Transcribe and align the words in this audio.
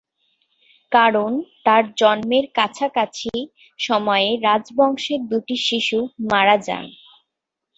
কারণ 0.91 1.31
তার 1.65 1.83
জন্মের 1.97 2.45
কাছাকাছি 2.55 3.31
সময়ে 3.79 4.29
রাজবংশের 4.43 5.21
দুটি 5.31 5.55
শিশু 5.67 5.99
মারা 6.31 6.55
যান। 6.67 6.85